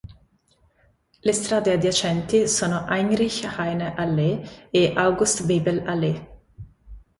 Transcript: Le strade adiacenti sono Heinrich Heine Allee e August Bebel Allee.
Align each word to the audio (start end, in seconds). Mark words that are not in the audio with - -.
Le 1.23 1.31
strade 1.31 1.69
adiacenti 1.73 2.47
sono 2.47 2.87
Heinrich 2.89 3.47
Heine 3.55 3.93
Allee 3.95 4.41
e 4.71 4.93
August 4.95 5.45
Bebel 5.45 5.87
Allee. 5.87 6.27